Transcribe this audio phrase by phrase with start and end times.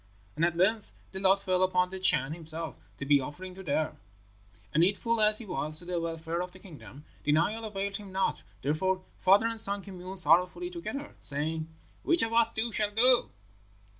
[0.35, 3.61] And at length the lot fell upon the Chan himself to be an offering to
[3.61, 3.97] them,
[4.73, 8.41] and needful as he was to the welfare of the kingdom, denial availed him not;
[8.63, 11.67] therefore father and son communed sorrowfully together, saying,
[12.01, 13.29] 'Which of us two shall go?'